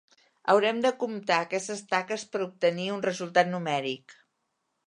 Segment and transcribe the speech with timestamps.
[0.53, 4.21] Haurem de comptar aquestes taques per obtenir un resultat numèric.